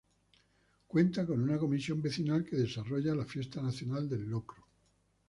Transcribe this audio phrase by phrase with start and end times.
[0.87, 4.65] Cuenta con una Comisión Vecinal que desarrolla la Fiesta Nacional del Locro.